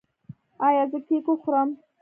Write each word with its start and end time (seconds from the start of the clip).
ایا 0.67 0.83
زه 0.91 0.99
کیک 1.07 1.25
وخورم؟ 1.29 1.69